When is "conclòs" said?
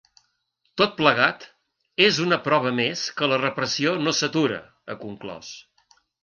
5.05-5.55